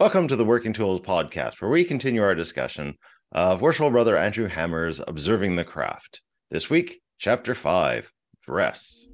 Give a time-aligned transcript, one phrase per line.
[0.00, 2.96] Welcome to the Working Tools podcast, where we continue our discussion
[3.32, 6.22] of Worshipful Brother Andrew Hammer's Observing the Craft.
[6.50, 8.10] This week, Chapter 5
[8.40, 9.06] Dress.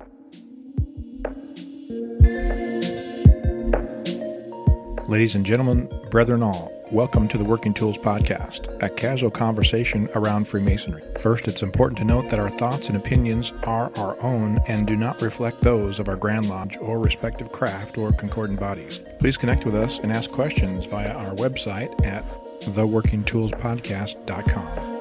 [5.09, 10.47] Ladies and gentlemen, brethren all, welcome to the Working Tools Podcast, a casual conversation around
[10.47, 11.03] Freemasonry.
[11.19, 14.95] First, it's important to note that our thoughts and opinions are our own and do
[14.95, 19.01] not reflect those of our Grand Lodge or respective craft or concordant bodies.
[19.19, 22.25] Please connect with us and ask questions via our website at
[22.61, 24.93] theworkingtoolspodcast.com.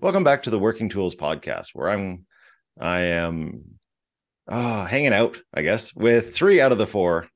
[0.00, 2.24] Welcome back to the Working Tools podcast, where I'm
[2.80, 3.78] I am
[4.48, 7.28] oh, hanging out, I guess, with three out of the four.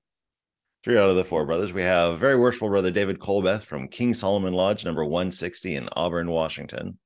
[0.82, 1.72] Three out of the four brothers.
[1.72, 6.30] We have very worshipful brother David Colbeth from King Solomon Lodge, number 160 in Auburn,
[6.30, 6.98] Washington.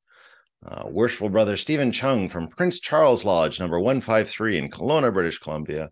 [0.66, 5.90] Uh, worshipful brother Steven Chung from Prince Charles Lodge, number 153 in Kelowna, British Columbia.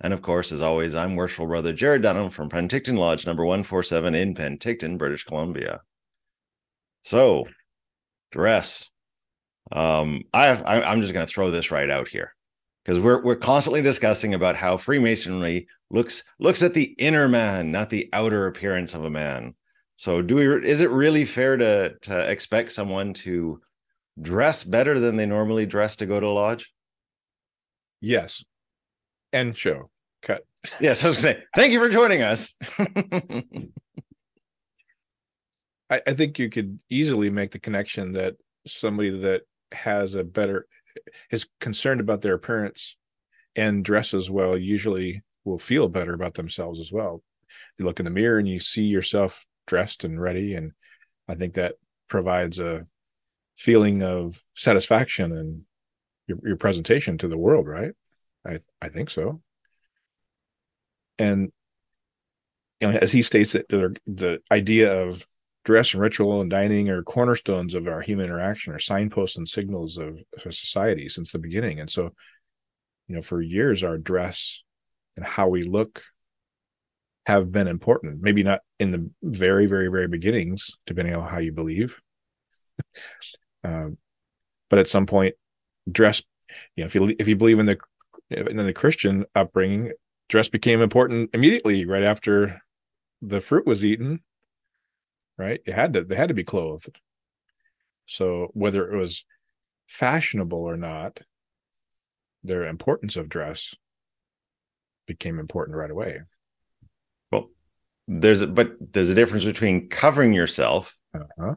[0.00, 4.14] And of course, as always, I'm worshipful brother Jarrod Dunham from Penticton Lodge, number 147
[4.14, 5.80] in Penticton, British Columbia.
[7.02, 7.48] So,
[8.30, 8.90] dress.
[9.72, 12.34] Um, I have, I, I'm just going to throw this right out here
[12.84, 17.90] because we're we're constantly discussing about how Freemasonry looks looks at the inner man, not
[17.90, 19.54] the outer appearance of a man.
[19.96, 20.68] So, do we?
[20.68, 23.60] Is it really fair to to expect someone to
[24.20, 26.72] dress better than they normally dress to go to lodge?
[28.00, 28.44] Yes.
[29.32, 29.90] End show.
[30.22, 30.42] Cut.
[30.80, 32.56] Yes, I was going to say thank you for joining us.
[35.90, 39.42] I, I think you could easily make the connection that somebody that
[39.74, 40.66] has a better
[41.30, 42.96] is concerned about their appearance
[43.56, 47.22] and dresses well usually will feel better about themselves as well.
[47.78, 50.72] You look in the mirror and you see yourself dressed and ready and
[51.28, 51.76] i think that
[52.08, 52.84] provides a
[53.56, 55.62] feeling of satisfaction and
[56.26, 57.92] your, your presentation to the world right?
[58.46, 59.40] I i think so.
[61.18, 61.50] And
[62.80, 65.26] you know as he states that the, the idea of
[65.64, 69.96] dress and ritual and dining are cornerstones of our human interaction or signposts and signals
[69.96, 71.80] of, society since the beginning.
[71.80, 72.10] And so
[73.08, 74.62] you know for years our dress
[75.16, 76.02] and how we look
[77.26, 81.52] have been important maybe not in the very very very beginnings depending on how you
[81.52, 82.00] believe.
[83.62, 83.96] Um,
[84.68, 85.36] but at some point
[85.90, 86.22] dress
[86.76, 87.78] you know if you if you believe in the
[88.28, 89.90] in the christian upbringing
[90.28, 92.60] dress became important immediately right after
[93.22, 94.20] the fruit was eaten
[95.38, 95.60] right?
[95.66, 97.00] It had to they had to be clothed.
[98.06, 99.24] So whether it was
[99.86, 101.20] fashionable or not,
[102.42, 103.74] their importance of dress
[105.06, 106.20] became important right away.
[107.32, 107.50] Well,
[108.06, 111.54] there's a, but there's a difference between covering yourself uh-huh.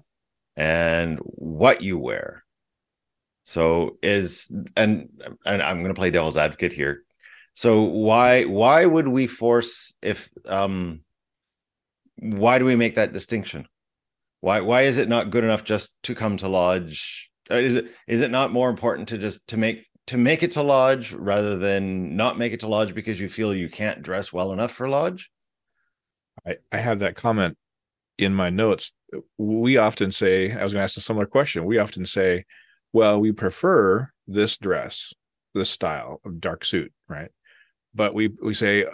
[0.56, 2.44] and what you wear.
[3.44, 5.10] So is and
[5.46, 7.04] and I'm going to play devil's advocate here.
[7.54, 11.02] So why why would we force if um
[12.18, 13.68] why do we make that distinction?
[14.42, 17.30] Why why is it not good enough just to come to lodge?
[17.50, 20.52] Uh, is it is it not more important to just to make to make it
[20.52, 24.32] to lodge rather than not make it to lodge because you feel you can't dress
[24.32, 25.30] well enough for lodge?
[26.46, 27.58] I, I have that comment
[28.18, 28.94] in my notes.
[29.38, 31.66] We often say, I was going to ask a similar question.
[31.66, 32.46] We often say,
[32.94, 35.14] well, we prefer this dress,
[35.54, 37.30] this style of dark suit, right?
[37.94, 38.86] But we we say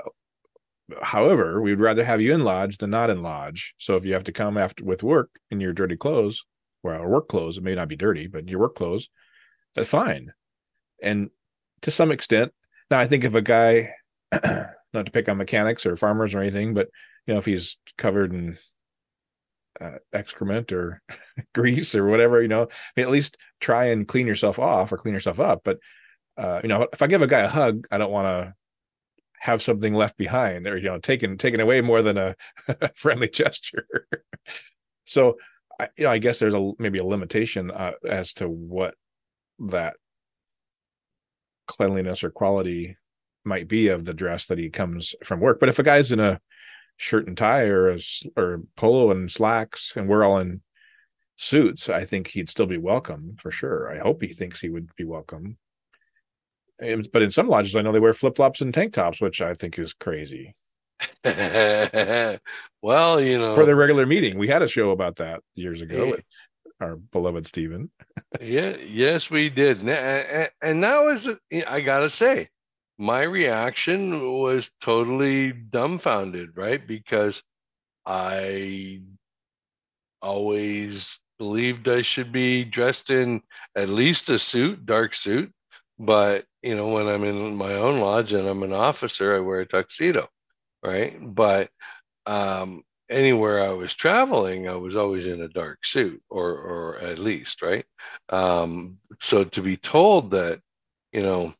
[1.02, 3.74] However, we'd rather have you in lodge than not in lodge.
[3.78, 6.44] So if you have to come after with work in your dirty clothes,
[6.84, 9.10] well, work clothes, it may not be dirty, but your work clothes,
[9.76, 10.34] that's fine.
[11.02, 11.30] And
[11.82, 12.52] to some extent,
[12.92, 13.88] now I think if a guy,
[14.32, 16.90] not to pick on mechanics or farmers or anything, but
[17.26, 18.58] you know, if he's covered in
[19.80, 21.02] uh, excrement or
[21.56, 24.98] grease or whatever, you know, I mean, at least try and clean yourself off or
[24.98, 25.62] clean yourself up.
[25.64, 25.80] But
[26.38, 28.54] uh, you know, if I give a guy a hug, I don't want to
[29.44, 32.36] have something left behind or you know taken taken away more than a
[32.96, 33.86] friendly gesture
[35.06, 35.36] so
[35.80, 38.96] I, you know, I guess there's a maybe a limitation uh, as to what
[39.68, 39.96] that
[41.68, 42.98] cleanliness or quality
[43.44, 45.60] might be of the dress that he comes from work.
[45.60, 46.40] But if a guy's in a
[46.98, 48.00] shirt and tie or a
[48.38, 50.62] or polo and slacks, and we're all in
[51.36, 53.92] suits, I think he'd still be welcome for sure.
[53.92, 55.58] I hope he thinks he would be welcome
[56.80, 59.54] but in some lodges, I know they wear flip flops and tank tops, which I
[59.54, 60.56] think is crazy.
[61.24, 62.40] well,
[63.22, 66.24] you know, for the regular meeting, we had a show about that years ago with
[66.80, 67.92] our beloved Steven.
[68.42, 71.30] yeah, yes, we did, and, that was
[71.68, 72.48] I gotta say,
[72.98, 76.86] my reaction was totally dumbfounded, right?
[76.86, 77.44] Because
[78.06, 79.02] I
[80.22, 83.42] always believed I should be dressed in
[83.76, 85.52] at least a suit, dark suit,
[86.00, 89.62] but you know, when I'm in my own lodge and I'm an officer, I wear
[89.62, 90.30] a tuxedo,
[90.84, 91.18] right?
[91.22, 91.70] But
[92.26, 97.20] um, anywhere I was traveling, I was always in a dark suit, or or at
[97.20, 97.86] least, right?
[98.30, 100.62] Um, so to be told that,
[101.12, 101.54] you know,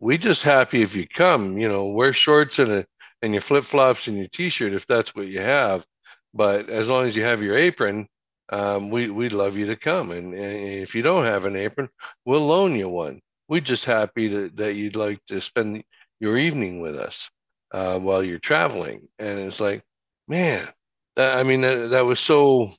[0.00, 2.86] we just happy if you come, you know, wear shorts and a
[3.22, 5.86] and your flip flops and your t-shirt if that's what you have,
[6.34, 8.08] but as long as you have your apron,
[8.50, 10.10] um, we we'd love you to come.
[10.10, 11.88] And, and, if you don't have an apron,
[12.24, 13.20] we'll loan you one.
[13.52, 15.84] We're just happy to, that you'd like to spend
[16.20, 17.28] your evening with us
[17.70, 19.08] uh, while you're traveling.
[19.18, 19.84] And it's like,
[20.26, 20.66] man,
[21.16, 22.72] that, I mean, that, that was so,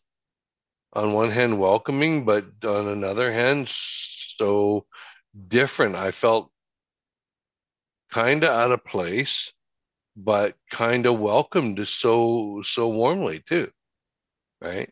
[0.94, 4.88] on one hand, welcoming, but on another hand, so
[5.48, 5.94] different.
[5.96, 6.50] I felt
[8.10, 9.54] kind of out of place,
[10.18, 13.70] but kind of welcomed so so warmly too,
[14.60, 14.90] right?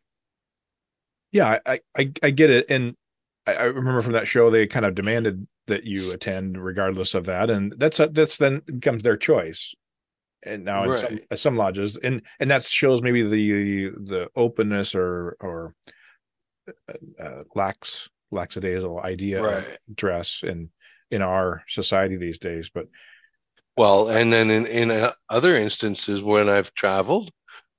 [1.31, 2.95] Yeah, I I, I get it, and
[3.47, 7.25] I, I remember from that show they kind of demanded that you attend regardless of
[7.25, 9.73] that, and that's that's then becomes their choice
[10.43, 15.35] and now in some, some lodges and and that shows maybe the the openness or
[15.39, 15.73] or
[16.67, 19.57] uh, uh lax lackadaisical idea right.
[19.57, 20.69] of dress in
[21.09, 22.87] in our society these days but
[23.77, 27.31] well and then in in uh, other instances when i've traveled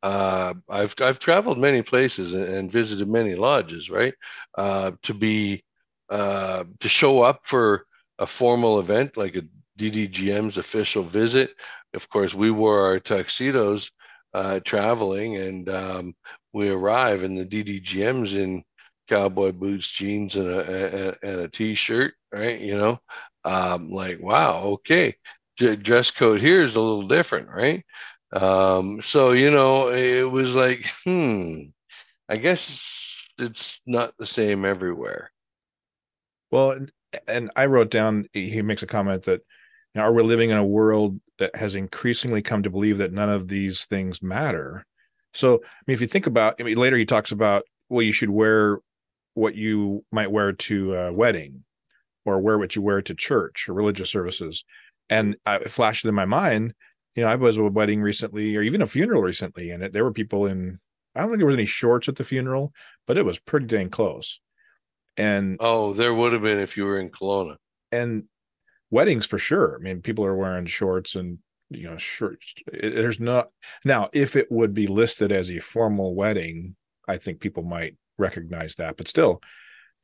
[0.05, 4.13] uh, I've I've traveled many places and, and visited many lodges, right?
[4.59, 5.63] Uh, to be
[6.13, 7.87] uh, to show up for
[8.19, 9.43] a formal event like a
[9.77, 11.51] DDGM's official visit
[11.95, 13.91] of course, we wore our tuxedos
[14.35, 16.15] uh, traveling, and um,
[16.53, 18.65] we arrive, and the DDGM's in
[19.09, 22.59] cowboy boots, jeans, and a, a, and a t-shirt, right?
[22.61, 23.01] You know,
[23.45, 25.17] um, like wow, okay,
[25.59, 27.85] D- dress code here is a little different, right?
[28.33, 31.65] Um, so you know, it was like, hmm,
[32.31, 35.32] I guess it's not the same everywhere.
[36.53, 36.87] Well,
[37.27, 38.27] and I wrote down.
[38.33, 39.41] He makes a comment that
[39.95, 43.13] you know, are we living in a world that has increasingly come to believe that
[43.13, 44.87] none of these things matter?
[45.35, 48.13] So, I mean, if you think about, I mean, later he talks about, well, you
[48.13, 48.79] should wear
[49.35, 51.65] what you might wear to a wedding
[52.25, 54.65] or wear what you wear to church or religious services.
[55.09, 56.75] And it flashed in my mind,
[57.17, 59.93] you know, I was at a wedding recently or even a funeral recently, and it,
[59.93, 60.79] there were people in,
[61.15, 62.73] I don't think there was any shorts at the funeral,
[63.07, 64.39] but it was pretty dang close.
[65.17, 67.57] And oh, there would have been if you were in Kelowna.
[67.91, 68.25] And
[68.91, 69.77] weddings for sure.
[69.79, 71.39] I mean, people are wearing shorts and
[71.71, 72.55] you know shorts.
[72.73, 73.51] There's not
[73.85, 76.77] now if it would be listed as a formal wedding,
[77.09, 78.97] I think people might recognize that.
[78.97, 79.41] But still,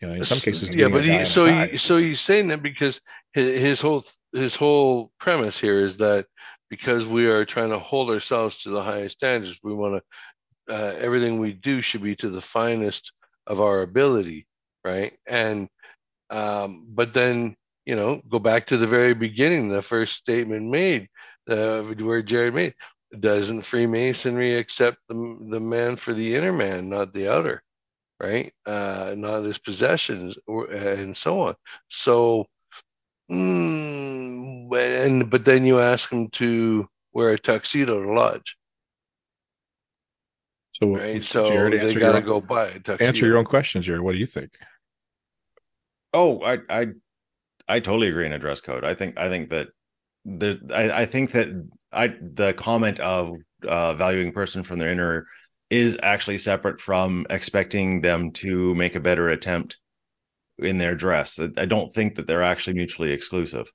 [0.00, 0.88] you know, in some cases, yeah.
[0.88, 3.00] But he, so he, so he's saying that because
[3.32, 6.26] his, his whole his whole premise here is that
[6.68, 10.02] because we are trying to hold ourselves to the highest standards, we want to
[10.74, 13.12] uh, everything we do should be to the finest
[13.46, 14.46] of our ability,
[14.84, 15.14] right?
[15.26, 15.68] And
[16.30, 21.08] um, but then you know, go back to the very beginning, the first statement made,
[21.48, 22.74] uh, where Jarrod made,
[23.18, 25.14] doesn't Freemasonry accept the,
[25.50, 27.62] the man for the inner man, not the outer,
[28.20, 28.52] right?
[28.66, 31.56] Uh, not his possessions, or, and so on.
[31.88, 32.46] So,
[33.32, 38.57] mm, and but then you ask him to wear a tuxedo to lodge.
[40.78, 41.24] So, right?
[41.24, 43.04] so Jarrod, they got to go buy tuxedo.
[43.04, 44.00] Answer your own questions, Jarrod.
[44.00, 44.50] What do you think?
[46.14, 46.86] Oh, I, I
[47.68, 48.84] I totally agree in a dress code.
[48.84, 49.68] I think I think that
[50.24, 51.48] the I, I think that
[51.92, 53.34] I the comment of
[53.66, 55.26] uh, valuing person from their inner
[55.68, 59.78] is actually separate from expecting them to make a better attempt
[60.58, 61.38] in their dress.
[61.56, 63.70] I don't think that they're actually mutually exclusive.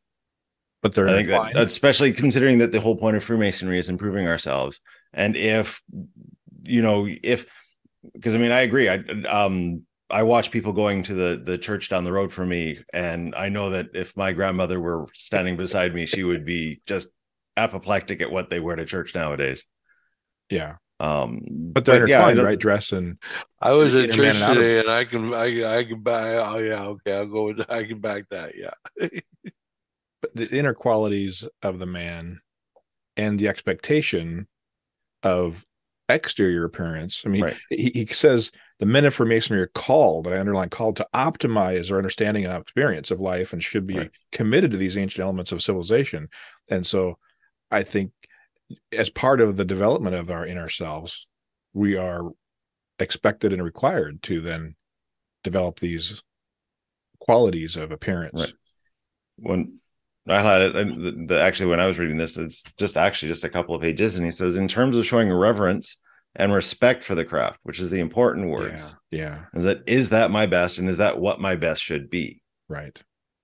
[0.82, 4.28] But they're I think that, especially considering that the whole point of Freemasonry is improving
[4.28, 4.82] ourselves.
[5.14, 5.82] And if
[6.64, 7.46] you know, if
[8.14, 8.90] because I mean I agree.
[8.90, 8.96] I
[9.30, 13.34] um I watch people going to the the church down the road from me, and
[13.36, 17.10] I know that if my grandmother were standing beside me, she would be just
[17.58, 19.66] apoplectic at what they wear to church nowadays.
[20.50, 20.76] Yeah.
[21.00, 22.60] Um, but they're but intertwined, yeah, right?
[22.60, 23.18] Dress and
[23.60, 26.36] I was at church and today, and I can I I can buy.
[26.36, 27.70] Oh yeah, okay, I'll go with.
[27.70, 28.54] I can back that.
[28.56, 28.74] Yeah.
[30.22, 32.40] but the inner qualities of the man
[33.18, 34.48] and the expectation
[35.24, 35.66] of
[36.14, 37.24] exterior appearance.
[37.26, 37.58] I mean, right.
[37.70, 41.98] he, he says the men of Freemasonry are called, I underline called to optimize our
[41.98, 44.12] understanding and experience of life and should be right.
[44.32, 46.28] committed to these ancient elements of civilization.
[46.70, 47.18] And so
[47.72, 48.12] I think
[48.92, 51.28] as part of the development of our inner selves,
[51.74, 52.32] we are
[53.00, 54.76] expected and required to then
[55.44, 56.22] develop these
[57.20, 58.42] qualities of appearance.
[58.42, 58.54] Right.
[59.38, 59.78] When
[60.28, 63.44] I had it, the, the, actually when I was reading this, it's just actually just
[63.44, 65.98] a couple of pages, and he says, in terms of showing reverence
[66.36, 68.96] and respect for the craft, which is the important words.
[69.12, 69.20] Yeah.
[69.20, 69.46] yeah.
[69.54, 72.42] Is that is that my best and is that what my best should be?
[72.68, 73.00] Right.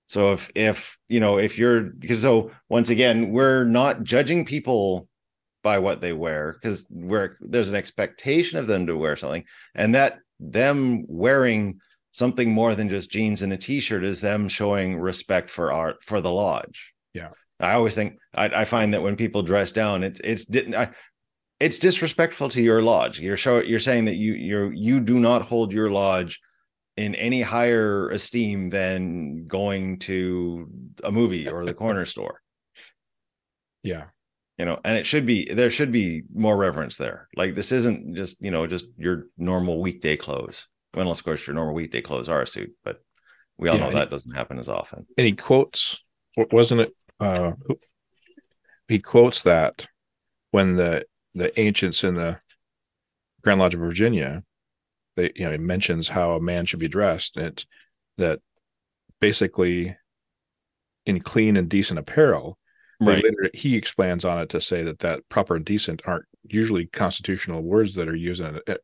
[0.08, 5.08] So if if you know if you're because so once again we're not judging people
[5.62, 9.44] by what they wear because we're there's an expectation of them to wear something
[9.76, 11.80] and that them wearing
[12.12, 16.22] something more than just jeans and a t-shirt is them showing respect for art for
[16.22, 16.94] the lodge.
[17.14, 17.30] Yeah.
[17.60, 20.90] I always think I, I find that when people dress down, it's it's didn't I,
[21.60, 23.20] it's disrespectful to your lodge.
[23.20, 26.40] You're show you're saying that you you're you do not hold your lodge
[26.98, 30.70] in any higher esteem than going to
[31.04, 32.42] a movie or the corner store.
[33.84, 34.08] Yeah.
[34.58, 37.30] You know, and it should be there should be more reverence there.
[37.36, 40.68] Like this isn't just, you know, just your normal weekday clothes.
[40.94, 43.00] Well, unless of course your normal weekday clothes are a suit, but
[43.58, 45.08] we all Yeah, know that doesn't happen as often.
[45.18, 46.04] And he quotes,
[46.36, 46.96] wasn't it?
[47.20, 47.54] Uh,
[48.88, 49.88] he quotes that
[50.52, 52.40] when the the ancients in the
[53.42, 54.42] Grand Lodge of Virginia,
[55.16, 57.66] they you know he mentions how a man should be dressed, and it's
[58.18, 58.40] that
[59.20, 59.96] basically
[61.06, 62.58] in clean and decent apparel.
[63.02, 63.24] Right.
[63.24, 67.64] later- he expands on it to say that that proper and decent aren't usually constitutional
[67.64, 68.76] words that are used in uh,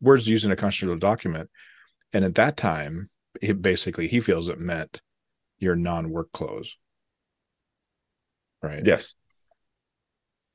[0.00, 1.48] words used in a constitutional document.
[2.12, 3.08] And at that time,
[3.40, 5.00] it basically he feels it meant
[5.58, 6.76] your non-work clothes.
[8.62, 8.84] Right.
[8.84, 9.14] Yes.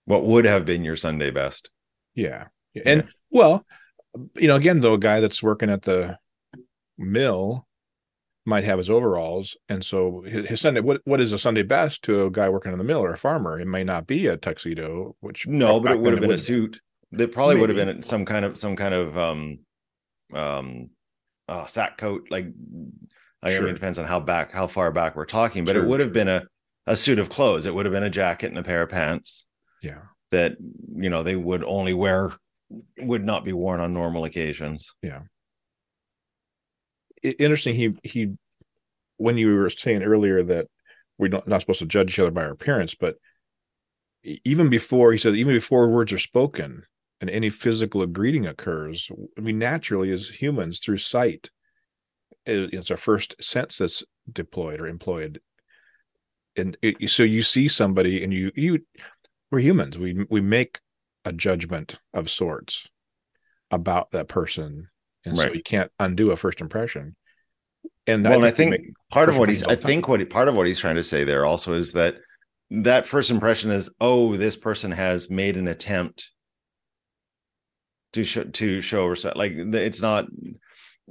[0.07, 1.69] What would have been your Sunday best?
[2.15, 2.45] Yeah.
[2.85, 3.65] And well,
[4.37, 6.17] you know, again, though, a guy that's working at the
[6.97, 7.67] mill
[8.45, 9.57] might have his overalls.
[9.67, 12.71] And so his, his Sunday, what, what is a Sunday best to a guy working
[12.71, 13.59] in the mill or a farmer?
[13.59, 16.79] It may not be a tuxedo, which No, but it would have been a suit.
[17.11, 19.59] That probably would have been some kind of some kind of um
[20.33, 20.89] um
[21.49, 22.27] uh sack coat.
[22.29, 22.47] Like
[23.43, 23.63] I Sure.
[23.63, 25.99] mean, it depends on how back how far back we're talking, but Sure, it would
[25.99, 26.43] have been a
[26.85, 27.65] a suit of clothes.
[27.65, 29.46] It would have been a jacket and a pair of pants
[29.81, 30.01] Yeah.
[30.31, 30.57] that
[30.95, 32.31] you know they would only wear
[32.99, 34.93] would not be worn on normal occasions.
[35.01, 35.21] Yeah.
[37.23, 37.75] interesting.
[37.75, 38.33] He, he,
[39.17, 40.67] when you were saying earlier that
[41.17, 43.15] we're not, not supposed to judge each other by our appearance, but
[44.23, 46.83] even before he said, even before words are spoken
[47.21, 51.49] and any physical greeting occurs, I mean, naturally as humans through sight,
[52.45, 55.41] it's our first sense that's deployed or employed.
[56.55, 58.79] And it, so you see somebody and you, you,
[59.51, 59.97] we're humans.
[59.97, 60.79] We, we make
[61.25, 62.87] a judgment of sorts
[63.71, 64.89] about that person.
[65.25, 67.15] And so you can't undo a first impression.
[68.05, 70.29] And well, and I think we think make- part of what he's I think what
[70.29, 72.15] part of what he's trying to say there also is that
[72.71, 76.31] that first impression is oh this person has made an attempt
[78.13, 80.25] to show to show respect like it's not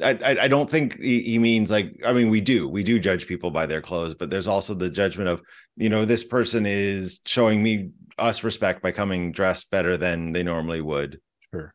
[0.03, 2.99] I, I I don't think he, he means like I mean we do we do
[2.99, 5.43] judge people by their clothes but there's also the judgment of
[5.77, 10.43] you know this person is showing me us respect by coming dressed better than they
[10.43, 11.21] normally would
[11.51, 11.73] Sure.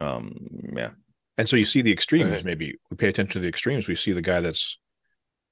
[0.00, 0.34] um
[0.76, 0.90] yeah
[1.36, 2.30] And so you see the extremes.
[2.30, 2.44] Right.
[2.44, 3.88] Maybe we pay attention to the extremes.
[3.88, 4.78] We see the guy that's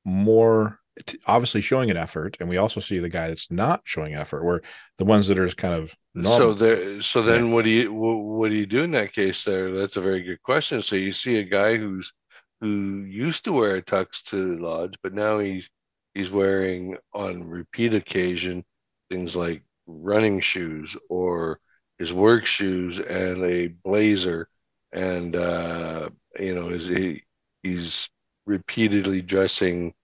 [0.04, 4.14] more t- obviously showing an effort, and we also see the guy that's not showing
[4.14, 4.44] effort.
[4.44, 4.60] Where
[4.98, 8.50] the ones that are kind of So there, so then what do you wh- what
[8.50, 9.44] do you do in that case?
[9.44, 10.82] There, that's a very good question.
[10.82, 12.12] So you see a guy who's
[12.60, 15.68] who used to wear a tux to lodge, but now he's
[16.14, 18.64] he's wearing on repeat occasion
[19.10, 21.60] things like running shoes or
[21.98, 24.48] his work shoes and a blazer,
[24.92, 27.22] and uh, you know, is he
[27.62, 28.10] he's
[28.46, 29.94] repeatedly dressing,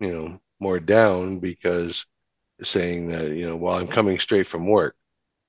[0.00, 2.06] you know, more down because
[2.62, 4.96] saying that you know, well, I'm coming straight from work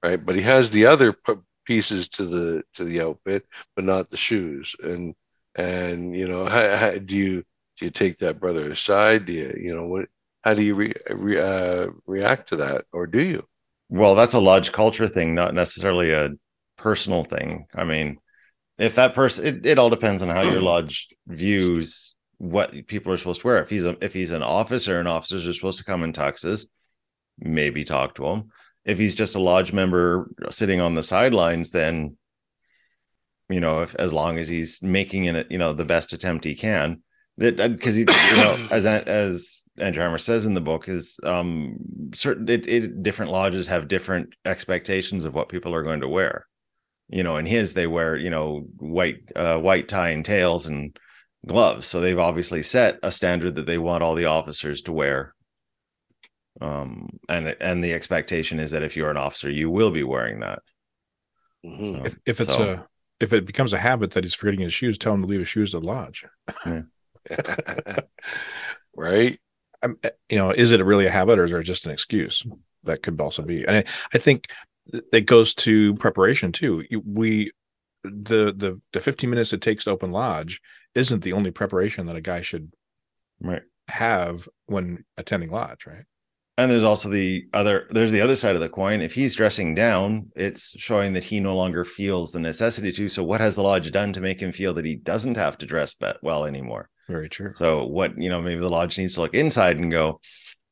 [0.03, 0.24] right?
[0.24, 4.17] But he has the other p- pieces to the to the outfit, but not the
[4.17, 4.75] shoes.
[4.84, 5.15] And
[5.55, 7.43] and you know, how, how, do you
[7.77, 9.25] do you take that brother aside?
[9.25, 10.10] Do you you know what?
[10.43, 13.48] How do you re, re, uh, react to that, or do you?
[13.89, 16.32] Well, that's a lodge culture thing, not necessarily a
[16.77, 17.67] personal thing.
[17.74, 18.17] I mean,
[18.77, 23.17] if that person, it, it all depends on how your lodge views what people are
[23.17, 23.62] supposed to wear.
[23.62, 26.67] If he's a, if he's an officer and officers are supposed to come in tuxes,
[27.39, 28.50] maybe talk to him.
[28.86, 32.17] If he's just a lodge member sitting on the sidelines, then
[33.50, 36.56] you know, if as long as he's making it, you know, the best attempt he
[36.56, 37.01] can,
[37.38, 41.77] because you know, as as Andrew Hammer says in the book, is um
[42.13, 46.48] certain it, it different lodges have different expectations of what people are going to wear.
[47.10, 50.98] You know, in his they wear you know white uh, white tie and tails and
[51.46, 55.34] gloves, so they've obviously set a standard that they want all the officers to wear.
[56.60, 60.39] Um, and and the expectation is that if you're an officer, you will be wearing
[60.39, 60.60] that.
[61.63, 62.00] Mhm.
[62.00, 62.88] Um, if, if it's so- a
[63.20, 65.50] if it becomes a habit that he's forgetting his shoes, tell him to leave his
[65.50, 66.24] shoes at the lodge.
[68.96, 69.39] right?
[69.84, 72.46] I'm, eh, you know, is it really a habit or is it just an excuse?
[72.84, 73.65] That could also be.
[73.65, 74.48] And I, I think
[75.12, 76.84] it goes to preparation too.
[77.05, 77.51] We
[78.03, 80.62] the the the 15 minutes it takes to open lodge
[80.96, 82.72] isn't the only preparation that a guy should
[83.39, 83.62] Right.
[83.89, 86.05] have when attending lodge, right?
[86.57, 89.01] And there's also the other there's the other side of the coin.
[89.01, 93.07] If he's dressing down, it's showing that he no longer feels the necessity to.
[93.07, 95.67] So what has the lodge done to make him feel that he doesn't have to
[95.67, 96.89] dress well anymore?
[97.07, 97.53] Very true.
[97.53, 100.19] So what, you know, maybe the lodge needs to look inside and go,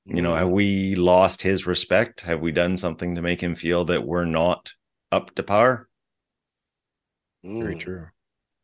[0.06, 0.38] you know, Mm.
[0.40, 2.22] have we lost his respect?
[2.22, 4.74] Have we done something to make him feel that we're not
[5.12, 5.88] up to par?
[7.44, 7.80] Very Mm.
[7.80, 8.08] true.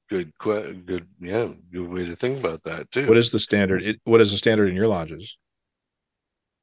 [0.10, 3.08] Good, good, yeah, good way to think about that too.
[3.08, 3.82] What is the standard?
[3.82, 5.38] It, what is the standard in your lodges?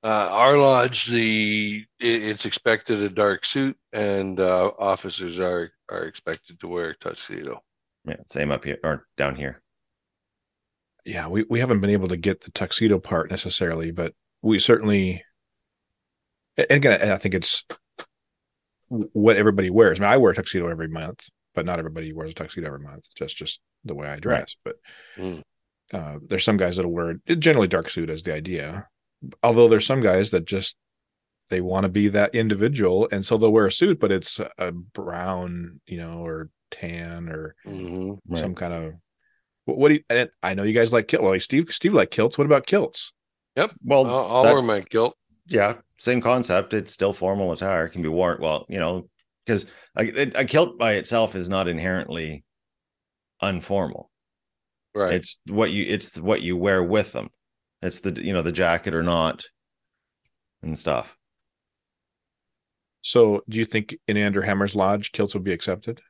[0.05, 6.05] Uh, our lodge, the it, it's expected a dark suit, and uh, officers are are
[6.05, 7.65] expected to wear a tuxedo.
[8.05, 9.63] Yeah, same up here or down here.
[11.05, 15.25] Yeah, we, we haven't been able to get the tuxedo part necessarily, but we certainly.
[16.57, 17.65] and Again, I think it's
[18.89, 20.01] what everybody wears.
[20.01, 22.81] I mean, I wear a tuxedo every month, but not everybody wears a tuxedo every
[22.81, 23.05] month.
[23.17, 24.57] Just just the way I dress.
[24.65, 24.77] But
[25.17, 25.43] Mm.
[25.93, 28.89] uh, there's some guys that'll wear generally dark suit as the idea.
[29.43, 30.77] Although there's some guys that just
[31.49, 34.71] they want to be that individual, and so they'll wear a suit, but it's a
[34.73, 38.41] brown, you know, or tan or hmm Right.
[38.41, 38.93] some kind of.
[39.69, 40.01] What, what do you?
[40.09, 41.23] And I know you guys like kilt.
[41.23, 42.39] Well, like Steve, Steve like kilts.
[42.39, 43.13] What about kilts?
[43.57, 43.73] Yep.
[43.85, 45.15] Well, I'll, I'll wear that's- my kilt.
[45.47, 46.73] yeah, same concept.
[46.73, 47.85] It's still formal attire.
[47.85, 48.39] It can be worn.
[48.41, 49.09] Well, you know,
[49.45, 49.67] because
[49.99, 52.45] a, a kilt by itself is not inherently
[53.43, 54.07] unformal.
[54.95, 55.13] Right.
[55.13, 57.29] It's what you it's what you wear with them.
[57.83, 59.45] It's the you know the jacket or not,
[60.63, 61.15] and stuff.
[63.03, 66.01] So, do you think in Andrew Hammer's lodge kilts would be accepted?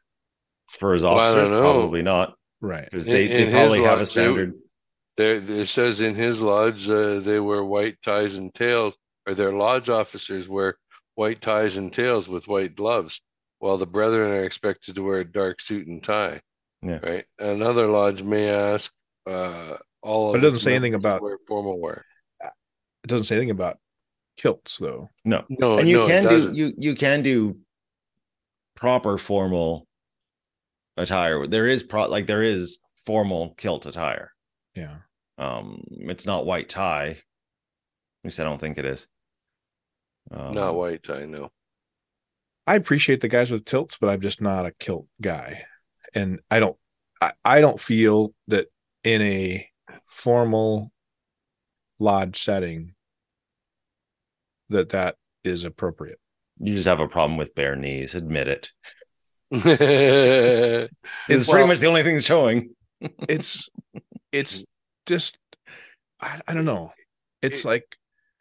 [0.71, 1.61] For his Well, I don't officers, know.
[1.61, 2.85] probably not, Right.
[2.91, 4.55] because they, in they his probably have a lodge, they- standard.
[5.17, 8.95] There, it says in his lodge uh, they wear white ties and tails,
[9.27, 10.77] or their lodge officers wear
[11.17, 13.21] white ties and tails with white gloves,
[13.59, 16.41] while the brethren are expected to wear a dark suit and tie.
[16.83, 17.01] Yeah.
[17.03, 17.25] Right.
[17.41, 18.93] Another lodge may ask
[19.29, 20.31] uh, all.
[20.31, 22.05] But it doesn't say anything about- wear formal wear.
[22.41, 23.79] It doesn't say anything about
[24.37, 25.09] kilts, though.
[25.25, 27.59] No, No, and you no, can do you you can do
[28.77, 29.88] proper formal
[30.99, 31.47] attire.
[31.47, 34.33] There is pro like there is formal kilt attire.
[34.75, 34.97] Yeah.
[35.39, 37.11] Um, it's not white tie.
[37.11, 39.09] At least I don't think it is.
[40.31, 41.25] Um, Not white tie.
[41.25, 41.51] No.
[42.67, 45.63] I appreciate the guys with tilts, but I'm just not a kilt guy,
[46.15, 46.77] and I don't.
[47.21, 48.67] I, I don't feel that
[49.05, 49.67] in a
[50.05, 50.91] formal
[51.99, 52.95] lodge setting
[54.69, 56.19] that that is appropriate.
[56.59, 58.15] You just have a problem with bare knees.
[58.15, 58.71] Admit it.
[59.51, 60.93] it's
[61.29, 62.71] It's Well- pretty much the only thing showing.
[63.29, 63.69] It's
[64.33, 64.65] it's
[65.07, 65.39] just
[66.21, 66.91] I, I don't know.
[67.43, 67.97] It's It- like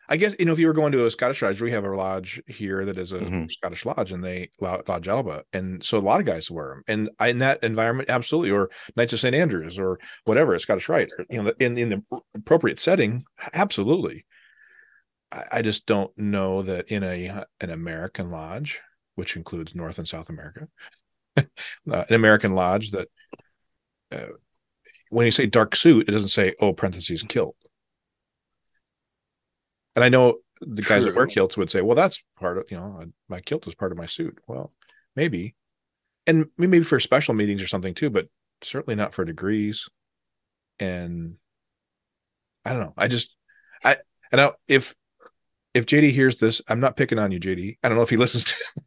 [0.09, 1.89] I guess you know if you were going to a Scottish lodge, we have a
[1.95, 3.51] lodge here that is a Mhm.
[3.51, 7.09] Scottish lodge, and they Lodge Alba, and so a lot of guys wear them, and
[7.19, 11.11] I, in that environment, absolutely, or Knights of St Andrews, or whatever, a Scottish Rite,
[11.19, 14.25] or, you know, in in the appropriate setting, absolutely.
[15.31, 18.79] I, I just don't know that in a an American lodge,
[19.17, 20.67] which includes North and South America,
[21.37, 21.43] uh,
[21.87, 23.07] an American lodge that
[24.11, 24.27] uh,
[25.09, 27.55] when you say dark suit, it doesn't say oh parentheses kilt.
[29.95, 32.77] And I know the guys that wear kilts would say, well, that's part of you
[32.77, 34.37] know my kilt is part of my suit.
[34.47, 34.71] Well,
[35.15, 35.55] maybe,
[36.27, 38.27] and maybe for special meetings or something too, but
[38.61, 39.89] certainly not for degrees.
[40.79, 41.37] And
[42.63, 42.93] I don't know.
[42.95, 43.35] I just
[43.83, 43.97] I
[44.31, 44.93] and I, if
[45.73, 47.77] if JD hears this, I'm not picking on you, JD.
[47.83, 48.55] I don't know if he listens to.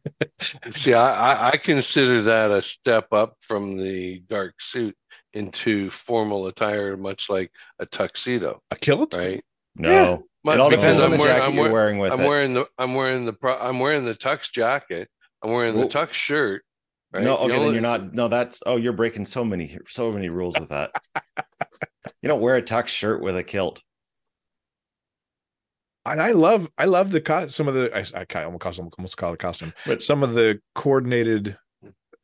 [0.71, 4.95] See, I, I, I consider that a step up from the dark suit
[5.33, 9.43] into formal attire, much like a tuxedo, a kilt, right?
[9.75, 11.99] No, Mu- it all because depends on I'm the wearing- jacket I'm you're wearing- wearing
[11.99, 12.27] with I'm it.
[12.27, 15.07] wearing the I'm wearing the I'm wearing the tux jacket.
[15.43, 15.87] I'm wearing the Whoa.
[15.87, 16.63] tux shirt.
[17.13, 17.23] Right?
[17.23, 18.13] No, The okay, then you're not.
[18.13, 20.91] No, that's oh, you're breaking so many so many rules with that.
[22.21, 23.81] you don't wear a tux shirt with a kilt.
[26.05, 28.79] And I love I love the co- some of the I, I kind of almost,
[28.97, 31.57] almost call it a costume, But- some of the coordinated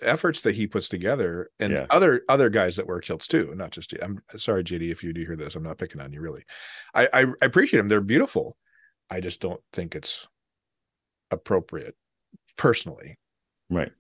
[0.01, 1.85] efforts that he puts together, and Yeah.
[1.89, 5.21] other other guys that wear kilts too, not just I'm sorry, JD, if you do
[5.25, 6.43] hear this, I'm not picking on you really.
[6.93, 8.57] I I, I appreciate them; they're beautiful.
[9.09, 10.27] I just don't think it's
[11.31, 11.95] appropriate
[12.57, 13.17] personally.
[13.69, 13.91] Right.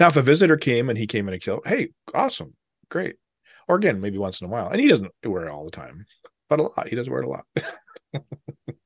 [0.00, 2.54] Now, if a visitor came and he came in a kilt, hey, awesome,
[2.90, 3.16] great.
[3.68, 6.06] Or again, maybe once in a while, and he doesn't wear it all the time,
[6.48, 6.88] but a lot.
[6.88, 7.44] He does wear it a lot.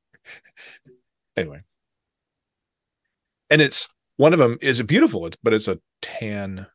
[1.37, 1.61] anyway,
[3.49, 5.25] and it's one of them is beautiful.
[5.25, 6.67] It's but it's a tan.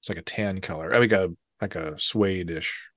[0.00, 0.94] It's like a tan color.
[0.94, 2.88] I like a like a suede-ish.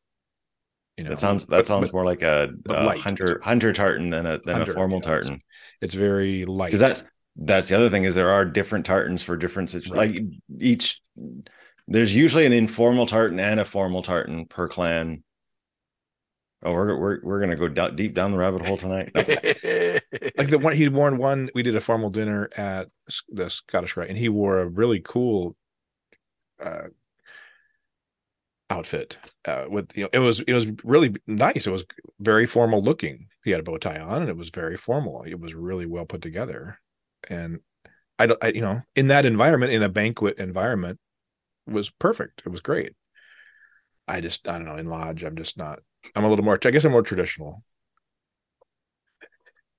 [0.97, 4.10] You know, That sounds that but- sounds but more like a, a hunter hunter tartan
[4.10, 5.41] than a than Hunter, a formal yeah, tartan.
[5.82, 6.67] It's very light.
[6.67, 7.04] Because that's
[7.36, 9.97] that's the other thing is there are different tartans for different situations.
[9.97, 10.15] Right.
[10.15, 11.01] Like each
[11.88, 15.23] there's usually an informal tartan and a formal tartan per clan
[16.65, 19.12] Oh, we're we're we're gonna go deep down the rabbit hole tonight.
[19.15, 21.49] like the one he'd worn one.
[21.54, 22.88] We did a formal dinner at
[23.30, 25.56] the Scottish Rite, and he wore a really cool
[26.60, 26.88] uh,
[28.71, 29.19] outfit.
[29.45, 31.67] Uh, with you know, it was it was really nice.
[31.67, 31.86] It was
[32.19, 33.28] very formal looking.
[33.43, 35.21] He had a bow tie on, and it was very formal.
[35.21, 36.80] It was really well put together,
[37.30, 37.60] and
[38.17, 40.99] I don't, I, you know, in that environment, in a banquet environment,
[41.67, 42.41] was perfect.
[42.45, 42.93] It was great.
[44.08, 45.80] I just, I don't know, in lodge, I'm just not.
[46.15, 46.60] I'm a little more.
[46.63, 47.62] I guess I'm more traditional.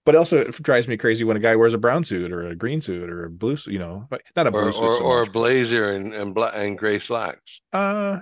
[0.04, 2.54] But also, it drives me crazy when a guy wears a brown suit or a
[2.54, 3.72] green suit or a blue suit.
[3.72, 6.52] You know, not a blue or, suit, or, so or a blazer and and, black,
[6.54, 7.60] and gray slacks.
[7.72, 8.20] Uh,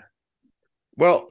[0.96, 1.28] well,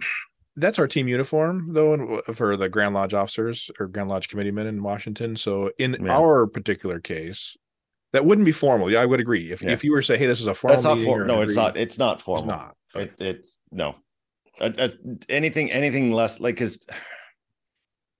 [0.55, 4.83] that's our team uniform though for the grand lodge officers or grand lodge committeemen in
[4.83, 6.15] washington so in Yeah.
[6.15, 7.57] our particular case
[8.11, 9.71] that wouldn't be formal yeah i would agree if, Yeah.
[9.71, 11.25] if you were to say hey this is a formal that's not formal.
[11.25, 11.77] no, it's agreed- not.
[11.77, 12.45] It's not it's formal.
[12.45, 13.95] not It, it's no.
[15.29, 16.87] Anything anything less like because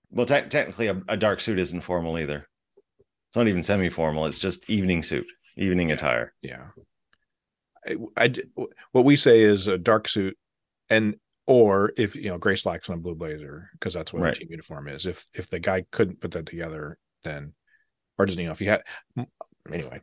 [0.10, 2.46] well, te- technically, a, a dark suit isn't formal either.
[3.30, 4.26] It's not even semi-formal.
[4.28, 5.26] It's just evening suit,
[5.58, 6.34] evening attire.
[6.42, 6.66] yeah
[7.86, 8.34] I, I
[8.92, 10.38] what we say is a dark suit
[10.90, 11.16] and
[11.48, 14.34] or if you know gray slacks and a blue blazer because that's what Right.
[14.34, 17.54] the team uniform is if if the guy couldn't put that together then
[18.18, 18.84] or doesn't you know if you had
[19.72, 20.00] anyway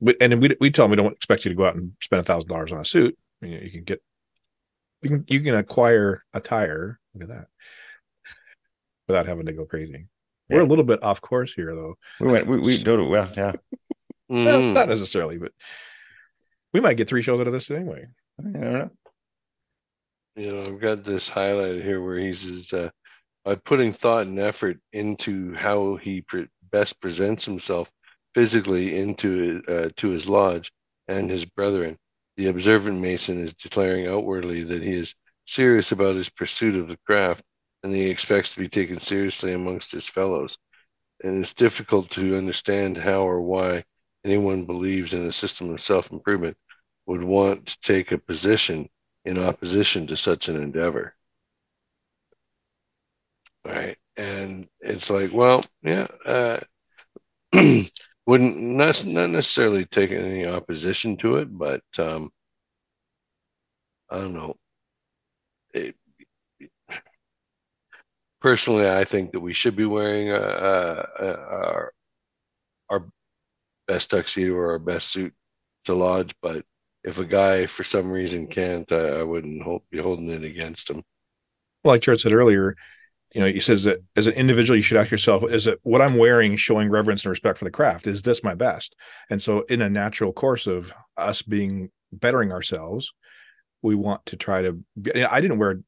[0.00, 2.20] but and we we tell them we don't expect you to go out and spend
[2.20, 4.00] a thousand dollars on a suit you, know, you can get
[5.02, 7.46] you can you can acquire attire look at that
[9.08, 10.06] without having to go crazy
[10.50, 12.46] we're a little bit off course here though We went.
[12.46, 13.52] We we go to well, yeah.
[14.28, 14.72] well, Mhm.
[14.74, 15.52] not necessarily but
[16.72, 18.04] we might get three shows out of this anyway
[18.38, 18.90] I don't know.
[20.36, 22.90] You know, I've got this highlight here where he says, uh,
[23.44, 27.90] by putting thought and effort into how he pre- best presents himself
[28.34, 30.70] physically into uh, to his lodge
[31.08, 31.98] and his brethren,
[32.38, 36.96] the observant Mason is declaring outwardly that he is serious about his pursuit of the
[36.98, 37.42] craft
[37.82, 40.56] and he expects to be taken seriously amongst his fellows.
[41.24, 43.82] And it's difficult to understand how or why
[44.24, 46.56] anyone believes in a system of self improvement
[47.06, 48.88] would want to take a position
[49.24, 51.16] in opposition to such an endeavor.
[53.64, 53.96] Right.
[54.16, 56.60] And it's like, well, yeah, uh,
[58.28, 62.30] wouldn't not, not necessarily take any opposition to it, but um,
[64.10, 64.54] I don't know.
[65.72, 65.94] It,
[68.42, 71.92] personally, I think that we should be wearing uh, uh, uh, our
[72.90, 73.04] our
[73.86, 75.32] best tuxedo or our best suit
[75.86, 76.66] to lodge, but
[77.04, 80.90] if a guy for some reason can't, I, I wouldn't hold, be holding it against
[80.90, 81.02] him.
[81.82, 82.76] Like Jarrod said earlier,
[83.34, 86.00] you know, he says that as an individual, you should ask yourself, is it what
[86.00, 88.06] I'm wearing showing reverence and respect for the craft?
[88.06, 88.96] Is this my best?
[89.28, 93.12] And so, in a natural course of us being bettering ourselves,
[93.82, 94.78] we want to try to.
[95.00, 95.80] Be, I didn't wear,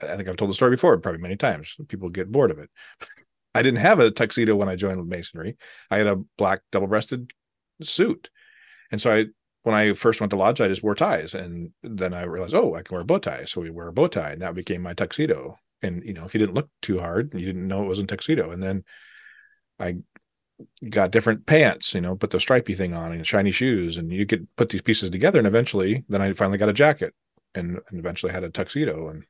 [0.00, 1.76] I think I've told the story before, probably many times.
[1.88, 2.70] People get bored of it.
[3.54, 5.56] I didn't have a tuxedo when I joined Masonry.
[5.90, 7.30] I had a black double breasted
[7.82, 8.30] suit.
[8.90, 9.26] And so, I,
[9.64, 12.74] when I first went to lodge, I just wore ties, and then I realized, oh,
[12.74, 13.44] I can wear bow tie.
[13.46, 15.58] So we wear a bow tie, and that became my tuxedo.
[15.82, 18.50] And you know, if you didn't look too hard, you didn't know it wasn't tuxedo.
[18.50, 18.84] And then
[19.78, 19.96] I
[20.88, 24.26] got different pants, you know, put the stripy thing on and shiny shoes, and you
[24.26, 25.38] could put these pieces together.
[25.38, 27.14] And eventually, then I finally got a jacket,
[27.54, 29.08] and, and eventually had a tuxedo.
[29.08, 29.24] And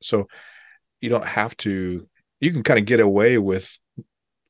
[0.00, 0.28] so,
[1.00, 2.06] you don't have to.
[2.40, 3.78] You can kind of get away with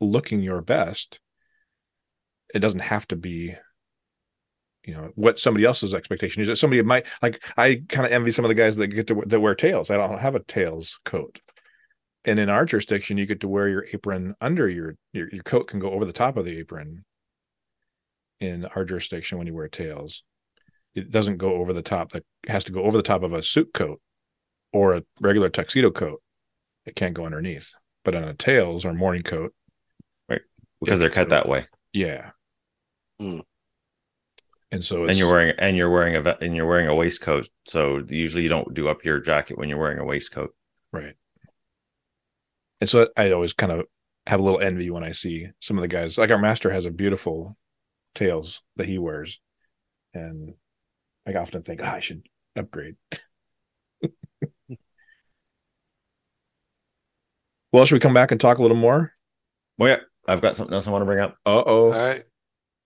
[0.00, 1.20] looking your best.
[2.54, 3.54] It doesn't have to be
[4.88, 6.48] you know what somebody else's expectation is.
[6.48, 7.44] That somebody might like.
[7.59, 9.90] I kind of envy some of the guys that get to that wear tails.
[9.90, 11.38] I don't have a tails coat,
[12.24, 15.68] and in our jurisdiction, you get to wear your apron under your your your coat
[15.68, 17.05] can go over the top of the apron.
[18.40, 20.24] In our jurisdiction, when you wear tails,
[20.94, 22.12] it doesn't go over the top.
[22.12, 24.01] That has to go over the top of a suit coat
[24.72, 26.22] or a regular tuxedo coat.
[26.87, 27.74] It can't go underneath.
[28.07, 29.53] But on a tails or morning coat,
[30.31, 30.40] right?
[30.81, 31.66] because they're cut that way.
[31.92, 32.31] yeah.
[33.20, 33.40] Hmm.
[34.70, 36.94] And so it's, And you're wearing and you're wearing a ve- and you're wearing a
[36.94, 37.48] waistcoat.
[37.64, 40.54] So usually you don't do up your jacket when you're wearing a waistcoat.
[40.92, 41.14] Right.
[42.81, 43.87] And so I always kind of
[44.26, 46.18] have a little envy when I see some of the guys.
[46.18, 47.57] Like our master has a beautiful
[48.14, 49.40] tails that he wears.
[50.12, 50.54] And
[51.26, 52.26] I often think, oh, I should
[52.57, 52.96] upgrade.
[57.72, 59.12] well, should we come back and talk a little more?
[59.78, 61.37] Well, yeah, I've got something else I want to bring up.
[61.46, 61.90] Uh oh.
[61.90, 62.24] right.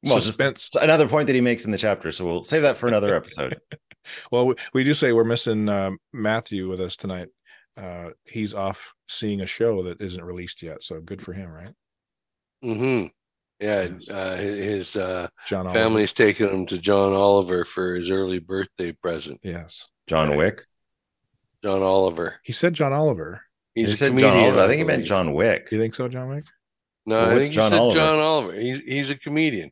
[0.04, 0.70] Well, just Suspense.
[0.80, 2.10] another point that he makes in the chapter.
[2.12, 3.60] So we'll save that for another episode.
[4.30, 7.28] Well, we, we do say we're missing um, Matthew with us tonight.
[7.76, 10.82] Uh, he's off seeing a show that isn't released yet.
[10.82, 11.72] So good for him, right?
[12.64, 13.06] Mm-hmm.
[13.60, 13.82] Yeah.
[13.92, 14.10] Yes.
[14.10, 15.78] Uh, his uh, John Oliver.
[15.78, 19.40] family's taking him to John Oliver for his early birthday present.
[19.44, 19.88] Yes.
[20.08, 20.38] John Right.
[20.38, 20.64] Wick.
[21.62, 22.40] John Oliver.
[22.42, 23.42] He said John Oliver.
[23.74, 24.36] He's he a said John.
[24.36, 24.58] Oliver.
[24.60, 25.04] I think he meant.
[25.06, 25.68] John Wick.
[25.70, 26.44] You think so, John Wick?
[27.06, 27.98] No, Well, I what's think John he said Oliver?
[27.98, 28.60] John Oliver.
[28.60, 29.70] He's he's a comedian.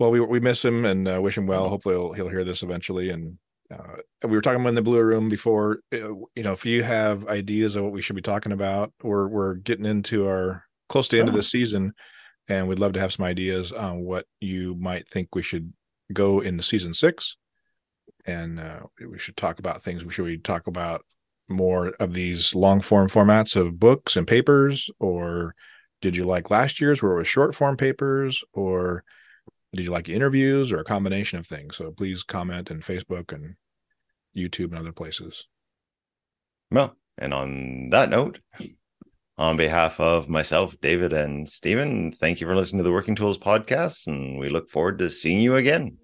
[0.00, 1.68] Well, we we miss him and uh, wish him well.
[1.68, 3.10] Hopefully, he'll, he'll hear this eventually.
[3.10, 3.36] And
[3.70, 5.80] uh, we were talking about in the blue room before.
[5.92, 9.28] uh, You know, if you have ideas of what we should be talking about, we're
[9.28, 11.92] we're getting into our close to the end of the season,
[12.48, 15.70] and we'd love to have some ideas on what you might think we should
[16.14, 17.36] go into season six.
[18.24, 20.02] And uh, we should talk about things.
[20.14, 21.04] Should we talk about
[21.46, 25.54] more of these long form formats of books and papers, or
[26.00, 29.04] did you like last year's where it was short form papers, or
[29.72, 31.76] did you like interviews or a combination of things?
[31.76, 33.54] So please comment in Facebook and
[34.36, 35.46] YouTube and other places.
[36.70, 38.40] Well, and on that note,
[39.38, 43.38] on behalf of myself, David, and Steven, thank you for listening to the Working Tools
[43.38, 45.98] podcast, and we look forward to seeing you again.